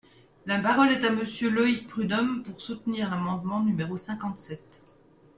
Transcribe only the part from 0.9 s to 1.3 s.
est à